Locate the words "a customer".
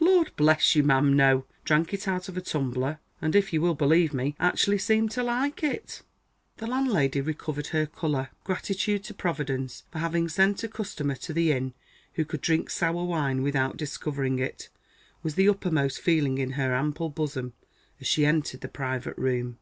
10.64-11.14